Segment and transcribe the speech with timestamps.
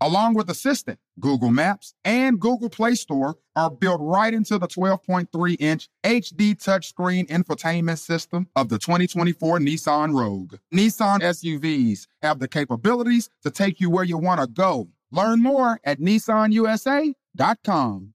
[0.00, 5.56] along with Assistant, Google Maps, and Google Play Store are built right into the 12.3
[5.60, 10.54] inch HD touchscreen infotainment system of the 2024 Nissan Rogue.
[10.72, 14.88] Nissan SUVs have the capabilities to take you where you want to go.
[15.10, 18.14] Learn more at nissanusa.com.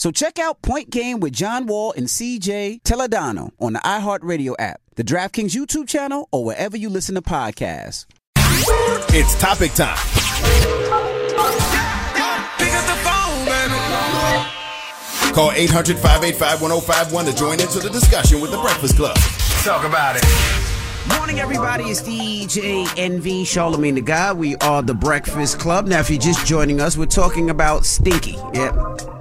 [0.00, 4.80] So check out Point Game with John Wall and CJ Toledano on the iHeartRadio app,
[4.94, 8.06] the DraftKings YouTube channel, or wherever you listen to podcasts.
[9.12, 9.98] It's topic time.
[15.34, 19.16] Call 800 585 1051 to join into the discussion with the Breakfast Club.
[19.64, 20.59] Talk about it.
[21.08, 21.84] Morning, everybody.
[21.84, 24.32] It's DJ Envy Charlamagne the Guy.
[24.32, 25.86] We are the Breakfast Club.
[25.86, 28.36] Now, if you're just joining us, we're talking about stinky.
[28.52, 28.74] Yep.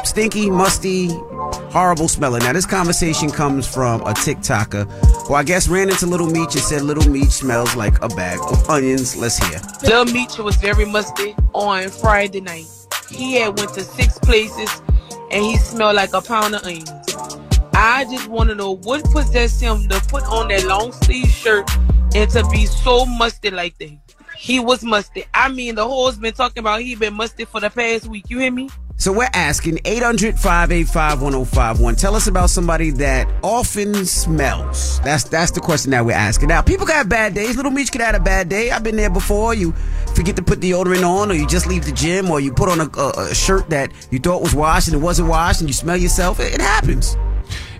[0.03, 2.44] Stinky, musty, horrible smelling.
[2.44, 4.91] Now, this conversation comes from a TikToker
[5.28, 8.40] who I guess ran into Little Meech and said Little Meech smells like a bag
[8.41, 9.16] of onions.
[9.16, 9.61] Let's hear.
[9.84, 12.67] Little Meech was very musty on Friday night.
[13.09, 14.81] He had went to six places
[15.31, 16.91] and he smelled like a pound of onions.
[17.81, 21.72] I just want to know what possessed him to put on that long sleeve shirt
[22.13, 23.97] and to be so musty like that.
[24.35, 25.23] He was musty.
[25.34, 28.25] I mean, the whole's been talking about he been musty for the past week.
[28.28, 28.69] You hear me?
[28.97, 31.95] So we're asking 800 585 1051.
[31.95, 35.00] Tell us about somebody that often smells.
[35.00, 36.50] That's that's the question that we're asking.
[36.50, 37.56] Now, people have bad days.
[37.56, 38.72] Little Meech could have a bad day.
[38.72, 39.53] I've been there before.
[39.53, 39.72] You
[40.17, 42.81] forget to put deodorant on, or you just leave the gym, or you put on
[42.81, 45.73] a, a, a shirt that you thought was washed and it wasn't washed, and you
[45.73, 46.41] smell yourself.
[46.41, 47.16] It, it happens.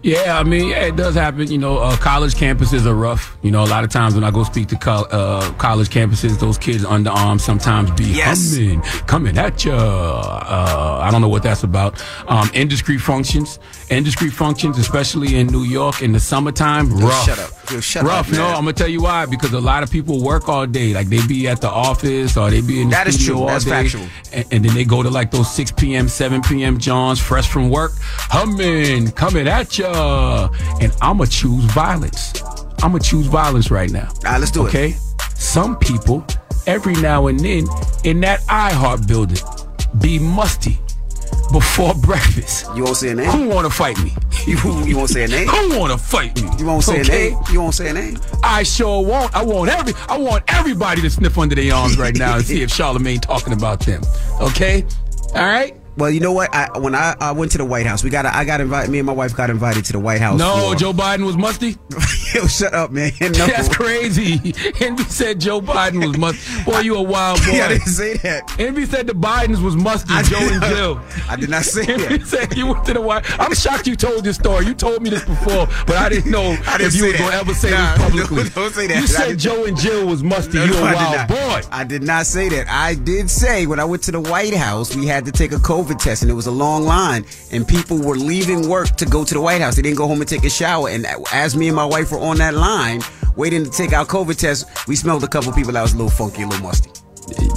[0.02, 1.52] Yeah, I mean, it does happen.
[1.52, 3.38] You know, uh, college campuses are rough.
[3.42, 6.40] You know, a lot of times when I go speak to co- uh, college campuses,
[6.40, 8.56] those kids' underarms sometimes be Yes.
[8.56, 9.74] coming, coming at you.
[9.74, 12.02] Uh, I don't know what that's about.
[12.28, 17.26] Um, indiscreet functions, indiscreet functions, especially in New York in the summertime, Yo, rough.
[17.26, 17.50] shut up.
[17.72, 18.46] Yo, shut up, no.
[18.48, 19.26] I'm gonna tell you why.
[19.26, 20.94] Because a lot of people work all day.
[20.94, 23.42] Like they be at the office or they be in the That is studio true.
[23.44, 24.08] all That's day, factual.
[24.34, 26.78] And, and then they go to like those 6 p.m., 7 p.m.
[26.80, 30.50] Johns, fresh from work, humming, coming at ya.
[30.82, 32.42] And I'ma choose violence.
[32.82, 34.08] I'ma choose violence right now.
[34.26, 34.70] All right, let's do it.
[34.70, 34.96] Okay?
[35.36, 36.26] Some people,
[36.68, 37.66] every now and then,
[38.04, 39.38] in that iHeart building,
[40.02, 40.78] be musty
[41.52, 42.68] before breakfast.
[42.76, 43.30] You won't say a name?
[43.32, 44.14] Who wanna fight me?
[44.48, 44.56] You,
[44.86, 45.48] you won't say a name?
[45.48, 46.50] Who wanna fight me?
[46.58, 47.28] You won't say Okay?
[47.28, 47.44] a name?
[47.52, 48.18] You won't say a name?
[48.42, 49.36] I sure won't.
[49.36, 52.62] I want every I want everybody to sniff under their arms right now and see
[52.64, 54.02] if Charlamagne talking about them.
[54.42, 54.86] Okay?
[55.36, 55.76] All right?
[55.98, 56.54] Well, you know what?
[56.54, 58.90] I, when I, I went to the White House, we got I got invited.
[58.92, 60.40] Me and my wife got invited to the White House.
[60.40, 61.76] No, for- Joe Biden was musty.
[62.34, 63.12] Yo, shut up, man.
[63.22, 63.32] No.
[63.48, 64.54] That's crazy.
[64.80, 66.64] Envy said Joe Biden was musty.
[66.64, 67.52] Boy, you a wild boy.
[67.54, 68.60] Yeah, I didn't say that.
[68.60, 70.14] Envy said the Bidens was musty.
[70.14, 71.02] I Joe and Jill.
[71.30, 72.28] I did not say Envy that.
[72.28, 73.26] said you went to the White.
[73.40, 74.66] I'm shocked you told this story.
[74.68, 77.32] You told me this before, but I didn't know I didn't if you were going
[77.32, 78.44] to ever say Nah, this publicly.
[78.44, 79.02] don't- don't say that.
[79.02, 80.58] You said Joe and Jill was musty.
[80.60, 81.62] No, you a wild boy.
[81.72, 82.68] I did not say that.
[82.70, 85.60] I did say when I went to the White House, we had to take a
[85.80, 89.24] COVID test, and it was a long line, and people were leaving work to go
[89.24, 89.76] to the White House.
[89.76, 92.20] They didn't go home and take a shower, and as me and my wife were
[92.20, 93.02] on that line
[93.36, 96.10] waiting to take our COVID test, we smelled a couple people that was a little
[96.12, 96.90] funky, a little musty.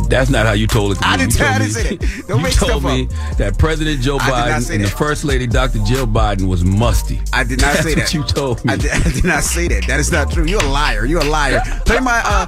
[0.08, 1.06] That's not how you told it to me.
[1.08, 2.26] I didn't You tell- told I me- didn't say that.
[2.28, 3.08] Don't you make told stuff me
[3.38, 4.88] that President Joe I did not Biden and the.
[4.88, 5.78] First Lady Dr.
[5.84, 7.20] Jill Biden was musty.
[7.32, 8.14] I did not That's say what that.
[8.14, 8.72] you told me.
[8.74, 9.86] I did, I did not say that.
[9.86, 10.44] That is not true.
[10.44, 11.06] You're a liar.
[11.06, 11.62] You're a liar.
[11.86, 12.46] Play my uh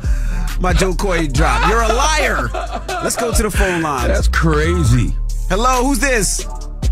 [0.61, 1.67] my Jo Koy drop.
[1.71, 2.49] You're a liar.
[3.03, 4.09] Let's go to the phone line.
[4.09, 5.15] That's crazy.
[5.49, 6.45] Hello, who's this?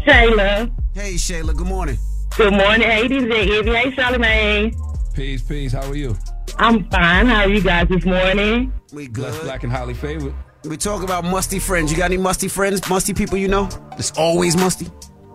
[0.06, 0.70] Shayla.
[0.94, 1.98] Hey Shayla, good morning.
[2.36, 2.88] Good morning.
[2.88, 3.72] Hey, this is Envy.
[3.74, 5.14] Hey, Charlamagne.
[5.14, 5.72] Peace, peace.
[5.72, 6.16] How are you?
[6.58, 7.26] I'm fine.
[7.26, 8.72] How are you guys this morning?
[8.92, 9.44] We Blessed, good.
[9.44, 10.34] black, and highly favored.
[10.64, 11.90] We talk about musty friends.
[11.90, 12.88] You got any musty friends?
[12.88, 13.68] Musty people you know?
[13.98, 14.86] It's always musty.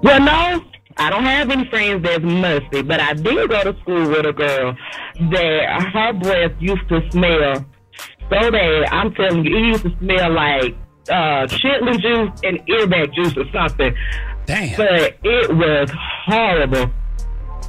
[0.02, 0.64] Well, no,
[0.98, 4.34] I don't have any friends that's musty, but I did go to school with a
[4.34, 4.76] girl
[5.32, 7.66] that her breath used to smell
[8.32, 8.86] so bad.
[8.92, 10.76] I'm telling you, it used to smell like
[11.10, 13.96] uh, chitlin juice and earback juice or something.
[14.46, 14.78] Damn.
[14.78, 15.90] But it was
[16.26, 16.92] horrible.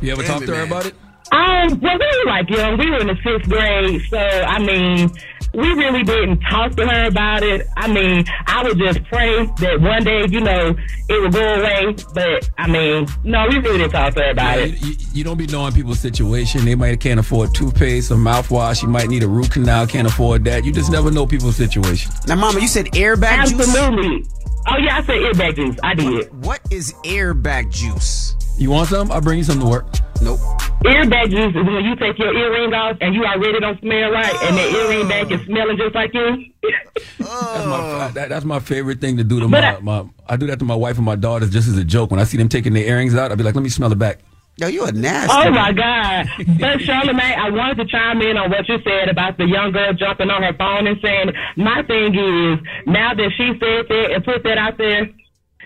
[0.01, 0.95] You ever Damn talked to her about it?
[1.31, 2.79] Um, well, we were like young.
[2.79, 5.11] We were in the fifth grade, so I mean,
[5.55, 7.67] we really didn't talk to her about it.
[7.77, 10.75] I mean, I would just pray that one day, you know,
[11.09, 11.95] it would go away.
[12.15, 14.81] But I mean, no, we really didn't talk to her about Yeah, it.
[14.83, 16.65] you, you- you don't be knowing people's situation.
[16.65, 18.83] They might can't afford toothpaste or mouthwash.
[18.83, 19.85] You might need a root canal.
[19.87, 20.65] Can't afford that.
[20.65, 22.13] You just never know people's situation.
[22.29, 23.59] Now, Mama, you said airbag juice.
[23.69, 24.25] Absolutely.
[24.69, 25.77] Oh yeah, I said earback juice.
[25.83, 26.33] I did.
[26.45, 28.37] What is airbag juice?
[28.59, 29.11] You want some?
[29.11, 29.87] I'll bring you some to work.
[30.23, 30.39] Nope.
[30.85, 34.33] Earback juice is when you take your earring off and you already don't smell right,
[34.45, 36.45] and the earring back is smelling just like you.
[37.19, 40.05] That's my, that, that's my favorite thing to do to my, I- my.
[40.29, 42.11] I do that to my wife and my daughters just as a joke.
[42.11, 43.99] When I see them taking their earrings out, I'll be like, "Let me smell it
[43.99, 44.21] back."
[44.59, 45.33] Yo, you a nasty.
[45.35, 46.27] Oh my God!
[46.37, 49.93] But Charlamagne, I wanted to chime in on what you said about the young girl
[49.95, 54.25] jumping on her phone and saying, "My thing is now that she said that and
[54.25, 55.09] put that out there,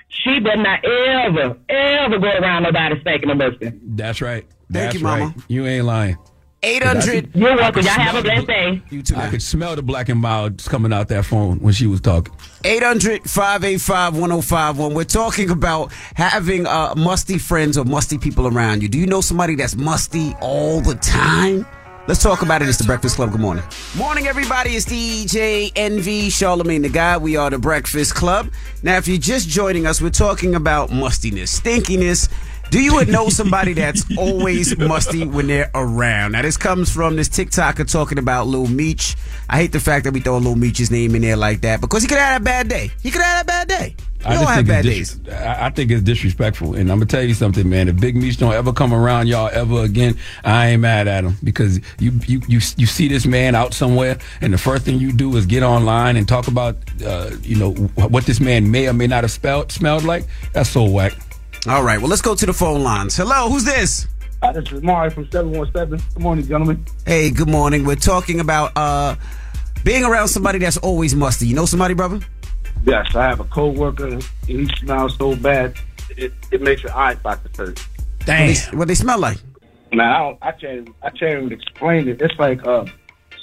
[0.09, 4.47] she does not ever, ever go around nobody spanking or busting." That's right.
[4.73, 5.25] Thank That's you, Mama.
[5.27, 5.35] right.
[5.49, 6.19] You ain't lying.
[6.65, 7.35] 800.
[7.35, 7.75] You're welcome.
[7.75, 8.83] could Y'all have a smell blessed day.
[8.91, 9.17] You too.
[9.17, 12.33] I could smell the black and mild coming out that phone when she was talking.
[12.65, 14.95] 800 585 1051.
[14.95, 18.89] We're talking about having uh, musty friends or musty people around you.
[18.89, 21.67] Do you know somebody that's musty all the time?
[22.09, 22.69] Let's talk about it.
[22.69, 23.31] It's the Breakfast Club.
[23.31, 23.63] Good morning.
[23.97, 24.71] Morning, everybody.
[24.71, 27.17] It's DJ Envy Charlamagne the Guy.
[27.17, 28.51] We are the Breakfast Club.
[28.83, 32.29] Now, if you're just joining us, we're talking about mustiness, stinkiness.
[32.73, 36.33] Do you know somebody that's always musty when they're around?
[36.33, 39.15] Now, this comes from this TikToker talking about Lil Meech.
[39.51, 42.01] I hate the fact that we throw Lil Meech's name in there like that because
[42.01, 42.91] he could have had a bad day.
[43.03, 43.95] He could have had a bad day.
[44.25, 45.15] All have bad it's days.
[45.17, 47.89] dis- I I think it's disrespectful, and I'm gonna tell you something, man.
[47.89, 51.37] If Big Meech don't ever come around y'all ever again, I ain't mad at him
[51.45, 55.13] because you you you you see this man out somewhere, and the first thing you
[55.13, 58.95] do is get online and talk about uh, you know what this man may or
[58.95, 60.25] may not have spelled smelled like.
[60.55, 61.13] That's so whack.
[61.69, 63.17] All right, well, let's go to the phone lines.
[63.17, 64.09] Hello, who's this?
[64.43, 66.05] Uh, this is Mari from 717.
[66.13, 66.85] Good morning, gentlemen.
[67.07, 67.85] Hey, good morning.
[67.85, 69.15] We're talking about uh,
[69.85, 71.47] being around somebody that's always musty.
[71.47, 72.19] You know somebody, brother?
[72.85, 74.19] Yes, I have a coworker.
[74.45, 75.77] He smells so bad,
[76.17, 77.79] it, it makes your eyes eye pockets hurt.
[77.79, 79.39] What they, what they smell like?
[79.93, 80.39] Man, I don't.
[80.43, 80.89] I can't.
[81.03, 82.21] I can't even explain it.
[82.21, 82.87] It's like uh,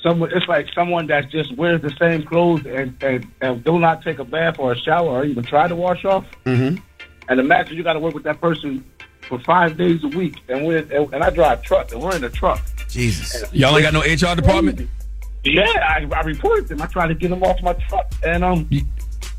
[0.04, 0.32] someone.
[0.34, 4.20] It's like someone that just wears the same clothes and and, and do not take
[4.20, 6.26] a bath or a shower or even try to wash off.
[6.46, 6.84] Mm-hmm.
[7.30, 8.84] And imagine you got to work with that person
[9.22, 12.24] for five days a week, and we're and, and I drive truck, and we're in
[12.24, 12.62] a truck.
[12.90, 13.54] Jesus.
[13.54, 14.90] Y'all ain't got no HR department?
[15.44, 16.82] Yeah, I, I reported them.
[16.82, 18.68] I tried to get them off my truck, and um,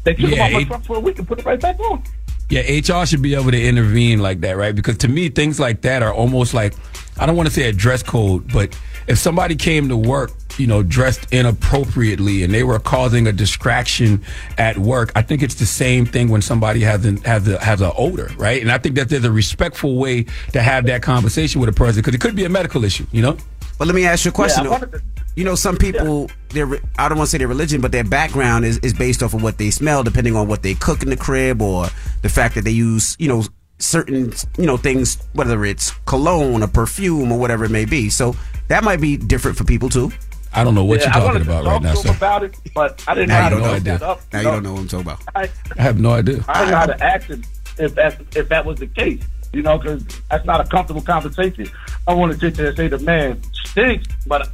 [0.04, 1.78] they took them off my it- truck for a week and put it right back
[1.80, 2.02] on.
[2.48, 4.74] Yeah, HR should be able to intervene like that, right?
[4.74, 6.74] Because to me, things like that are almost like
[7.16, 10.66] I don't want to say a dress code, but if somebody came to work, you
[10.66, 14.22] know, dressed inappropriately and they were causing a distraction
[14.58, 17.80] at work, I think it's the same thing when somebody has an has a has
[17.80, 18.60] an odor, right?
[18.60, 22.00] And I think that there's a respectful way to have that conversation with a person
[22.00, 23.36] because it could be a medical issue, you know.
[23.78, 24.64] But let me ask you a question.
[24.64, 24.86] Yeah, I though.
[24.86, 25.02] wanted to-
[25.36, 26.66] you know, some people, their
[26.98, 29.42] I don't want to say their religion, but their background is, is based off of
[29.42, 31.86] what they smell, depending on what they cook in the crib or
[32.22, 33.44] the fact that they use, you know,
[33.78, 38.10] certain, you know, things, whether it's cologne or perfume or whatever it may be.
[38.10, 38.34] So
[38.68, 40.12] that might be different for people too.
[40.52, 42.06] I don't know what Yeah, you're talking wanted to about talk right now, to him
[42.06, 42.16] sir.
[42.16, 44.08] about it, but I didn't Now know you don't to know bring that idea.
[44.08, 44.20] up.
[44.32, 45.22] Now you don't know what I'm talking about.
[45.34, 46.44] I, I have no idea.
[46.48, 47.42] I didn't know how to ask him
[47.78, 49.22] if that if that was the case.
[49.52, 51.68] You know, because that's not a comfortable conversation.
[52.06, 54.48] I want to sit there and say the man stinks, but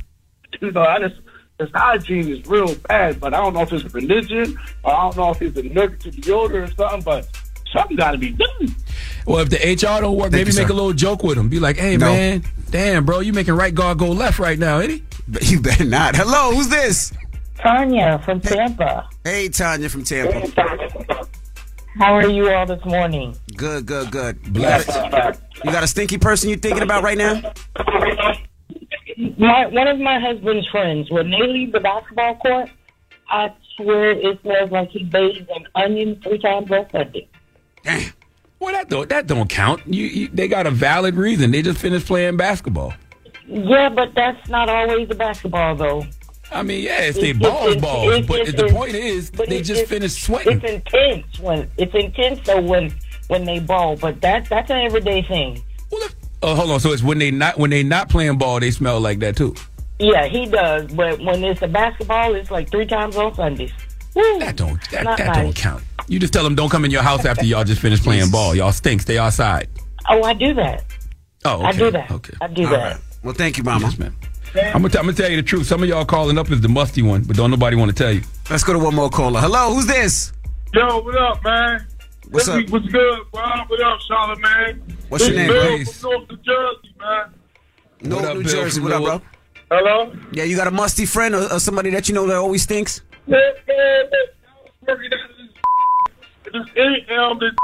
[0.60, 1.16] you know, I just
[1.58, 3.18] his hygiene is real bad.
[3.20, 6.10] But I don't know if it's religion or I don't know if it's allergic to
[6.10, 7.02] deodorant or something.
[7.02, 7.28] But
[7.72, 8.74] something got to be done.
[9.26, 10.72] Well, if the HR don't work, Thank maybe you, make sir.
[10.72, 11.48] a little joke with him.
[11.48, 12.06] Be like, "Hey, No.
[12.12, 15.60] man, damn, bro, you making right guard go left right now, ain't he?" But You
[15.60, 16.14] better not.
[16.16, 17.12] Hello, who's this?
[17.58, 19.08] Tanya from Tampa.
[19.24, 20.46] Hey, Tanya from Tampa.
[21.98, 23.34] How are you all this morning?
[23.56, 24.38] Good, good, good.
[24.44, 24.88] You Blessed.
[24.88, 27.40] got, a, you got a stinky person you're thinking about right now?
[29.38, 32.68] My one of my husband's friends, when they leave the basketball court,
[33.30, 37.26] I swear it smells like he bathes in onions three times on Sunday.
[37.82, 38.12] Damn.
[38.60, 39.80] Well, that don't that don't count.
[39.86, 41.50] You, you they got a valid reason.
[41.50, 42.92] They just finished playing babasketball.
[43.48, 46.04] Yeah, but that's not always the basketball though.
[46.52, 48.12] I mean, yeah, it's they It's- balls, it's- balls.
[48.14, 50.60] it's- But the point is, they just finished sweating.
[50.62, 52.94] It's intense when it's intense though when
[53.28, 55.62] when they ball, but that that's an everyday thing.
[55.90, 56.80] Well, if- oh, uh, hold on.
[56.80, 59.54] So it's when they not when they not playing ball, they smell like that too.
[59.98, 63.72] Yeah, he does, but when it's a basketball, it's like three times on Sundays.
[64.14, 64.38] Woo.
[64.38, 65.36] That don't that, that nice.
[65.36, 65.82] don't count.
[66.08, 68.54] You just tell them don't come in your house after y'all just finished playing ball.
[68.54, 69.02] Y'all stink.
[69.02, 69.68] Stay outside.
[70.08, 70.84] Oh, I do that.
[71.44, 71.64] Oh, okay.
[71.66, 72.10] I do that.
[72.10, 72.32] Okay.
[72.40, 72.78] I do All that.
[72.92, 73.00] right.
[73.26, 73.86] Well, thank you, Mama.
[73.86, 74.14] Yes, man.
[74.54, 75.66] I'm gonna, t- I'm gonna tell you the truth.
[75.66, 78.12] Some of y'all calling up is the musty one, but don't nobody want to tell
[78.12, 78.22] you.
[78.48, 79.40] Let's go to one more caller.
[79.40, 80.32] Hello, who's this?
[80.72, 81.84] Yo, what up, man?
[82.30, 82.56] What's this up?
[82.58, 83.42] week was good, bro.
[83.66, 84.96] What up, Charlotte, man?
[85.08, 86.00] What's your This name, Bill please?
[86.00, 87.34] From North New Jersey, man.
[88.02, 88.80] North up, New Bill Jersey.
[88.80, 89.22] What up, bro?
[89.72, 90.16] Hello?
[90.30, 93.00] Yeah, you got a musty friend or, or somebody that you know that always stinks?
[93.26, 94.08] Man, man, man,
[94.46, 97.54] I was working at this, this AM, this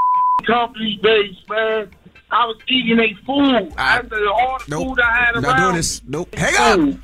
[0.45, 1.88] company base, man.
[2.33, 3.75] I was eating a food.
[3.77, 4.89] After all the Nope.
[4.89, 5.61] food I had Not around.
[5.61, 6.03] doing this.
[6.09, 6.35] Nope.
[6.35, 6.99] Hang up.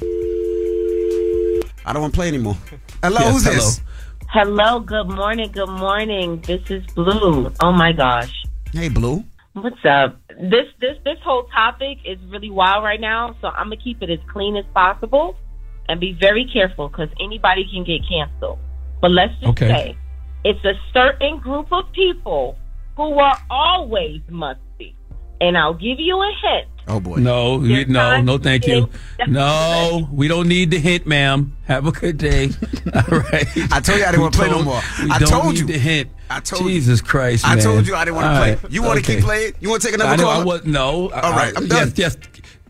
[1.84, 2.56] I don't want to play anymore.
[3.02, 3.56] Hello, Yes, who's hello.
[3.56, 3.80] this?
[4.30, 6.40] Hello, good morning, good morning.
[6.46, 7.52] This is Blue.
[7.60, 8.32] Oh my gosh.
[8.72, 9.22] Hey, Blue.
[9.54, 10.16] What's up?
[10.40, 14.10] This this this whole topic is really wild right now, so I'm gonna keep it
[14.10, 15.36] as clean as possible
[15.88, 18.58] and be very careful because anybody can get canceled.
[19.00, 19.68] But let's just Okay.
[19.68, 19.96] say
[20.44, 22.56] it's a certain group of people
[22.96, 24.94] who are always musty,
[25.40, 26.66] and I'll give you a hint.
[26.90, 27.16] Oh boy.
[27.16, 28.88] No, you, Your no, no, thank you.
[29.26, 31.54] No, we don't need the hint, ma'am.
[31.66, 32.46] Have a good day.
[32.94, 33.46] All right.
[33.70, 34.80] I told you I didn't wanna play no more.
[35.02, 35.66] We I don't told need you.
[35.66, 36.10] the hint.
[36.30, 36.68] I told you.
[36.70, 38.54] Jesus Christ, I told you I didn't want to play.
[38.54, 39.16] right, You want to okay.
[39.16, 39.52] keep playing?
[39.60, 40.40] You want to take another I, know, call?
[40.40, 41.10] I was no.
[41.10, 41.88] All right, I'm done.
[41.88, 42.16] Yes, yes.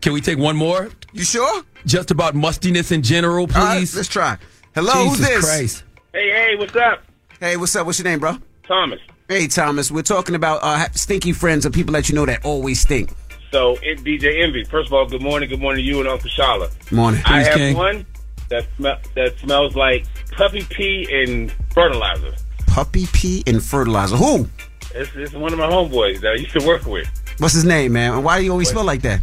[0.01, 0.89] Can we take one more?
[1.13, 1.63] You sure?
[1.85, 3.55] Just about mustiness in general, please.
[3.57, 4.37] All right, let's try.
[4.75, 5.45] Hello, Jesus who's this?
[5.45, 5.83] Christ.
[6.13, 7.03] Hey, hey, what's up?
[7.39, 7.85] Hey, what's up?
[7.85, 8.37] What's your name, bro?
[8.67, 8.99] Thomas.
[9.29, 9.91] Hey, Thomas.
[9.91, 13.13] We're talking about uh, stinky friends or people that you know that always stink.
[13.51, 14.63] So, it DJ Envy.
[14.63, 15.47] First of all, good morning.
[15.49, 16.71] Good morning to you and Uncle Charlotte.
[16.91, 17.21] Morning.
[17.25, 17.77] I Please, have King.
[17.77, 18.05] one
[18.49, 22.33] that, sm- that smells like puppy pee and fertilizer.
[22.65, 24.15] Puppy pee and fertilizer.
[24.15, 24.49] Who?
[24.95, 27.07] It's, it's one of my homeboys that I used to work with.
[27.37, 28.13] What's his name, man?
[28.13, 29.21] And why do you always smell like that?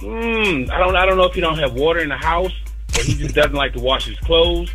[0.00, 0.94] Mm, I don't.
[0.94, 2.52] I don't know if he don't have water in the house,
[2.96, 4.70] or he just doesn't like to wash his clothes.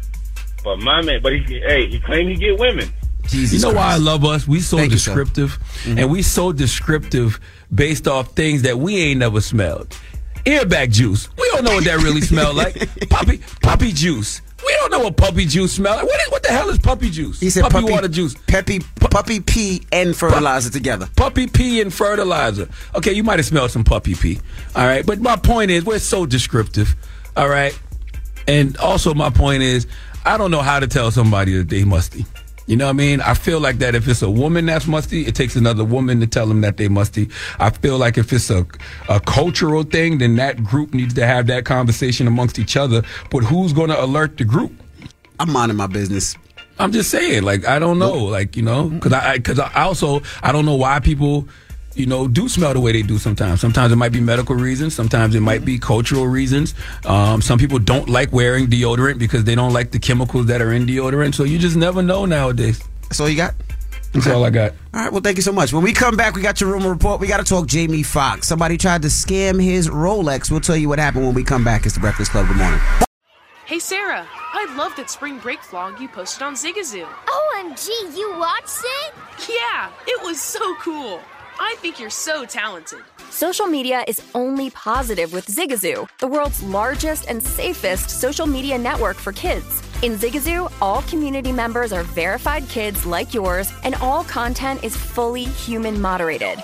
[0.62, 2.92] But my man, but he, hey, he claimed he get women.
[3.28, 4.48] Jesus You know why I love us?
[4.48, 5.12] We so Thank you, sir.
[5.16, 6.00] descriptive, mm-hmm.
[6.00, 7.40] and we so descriptive
[7.74, 9.98] based off things that we ain't never smelled.
[10.46, 11.30] Earback juice.
[11.38, 12.76] We don't know what that really smelled like.
[13.10, 14.42] Puppy puppy juice.
[14.66, 16.06] We don't know what puppy juice smell like.
[16.06, 17.40] What, is, what the hell is puppy juice?
[17.40, 18.36] He said puppy, puppy, water juice.
[18.48, 21.10] Peppy, puppy pee and fertilizer together.
[21.16, 22.70] Puppy pee and fertilizer.
[22.96, 24.40] Okay, you might have smelled some puppy pee.
[24.76, 26.96] All right, but my point is, we're so descriptive.
[27.36, 27.78] All right,
[28.48, 29.88] and also my point is,
[30.26, 32.26] I don't know how to tell somebody that they musty.
[32.66, 33.22] You know what I mean?
[33.22, 36.28] I feel like that if it's a woman that's musty, it takes another woman to
[36.28, 37.30] tell them that they musty.
[37.60, 38.66] I feel like if it's a,
[39.10, 43.04] a cultural thing, then that group needs to have that conversation amongst each other.
[43.32, 44.72] But who's going to alert the group?
[45.40, 46.38] I'm minding my business.
[46.80, 50.22] I'm just saying, like I don't know, like you know, because I because I also
[50.42, 51.48] I don't know why people,
[51.96, 53.62] you know, do smell the way they do sometimes.
[53.62, 54.96] Sometimes it might be medical reasons.
[54.96, 56.74] Sometimes it might be cultural reasons.
[57.06, 60.74] Um, some people don't like wearing deodorant because they don't like the chemicals that are
[60.74, 61.36] in deodorant.
[61.36, 62.84] So you just never know nowadays.
[63.04, 63.54] That's all you got?
[64.14, 64.74] That's all I got.
[64.94, 65.74] All right, well, thank you so much.
[65.74, 67.20] When we come back, we got your rumor report.
[67.20, 68.48] We got to talk Jamie Foxx.
[68.48, 70.52] Somebody tried to scam his Rolex.
[70.52, 71.86] We'll tell you what happened when we come back.
[71.86, 72.48] It's the Breakfast Club.
[72.48, 72.80] Good morning.
[73.66, 77.08] Hey Sarah, I love that spring break vlog you posted on Zigazoo.
[77.08, 79.14] OMG, you watched it?
[79.50, 81.22] Yeah, it was so cool.
[81.60, 83.00] I think you're so talented.
[83.30, 89.18] Social media is only positive with Zigazoo, the world's largest and safest social media network
[89.18, 89.82] for kids.
[90.02, 95.46] In Zigazoo, all community members are verified kids like yours, and all content is fully
[95.46, 96.60] human moderated.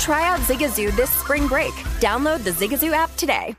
[0.00, 1.72] Try out Zigazoo this spring break.
[2.00, 3.54] Download the Zigazoo app today.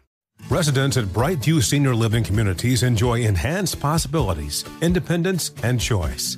[0.49, 6.37] Residents at Brightview Senior Living Communities enjoy enhanced possibilities, independence, and choice.